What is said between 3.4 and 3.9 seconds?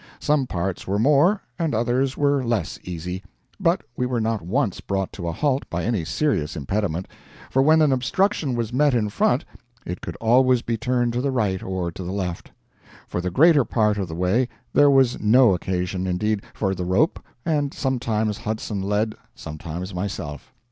but